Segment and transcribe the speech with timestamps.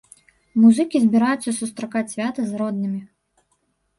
[0.61, 3.01] Музыкі збіраюцца сустракаць свята з роднымі.